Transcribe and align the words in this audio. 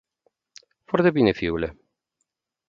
Foarte 0.89 1.09
bine, 1.17 1.31
fiule. 1.39 1.69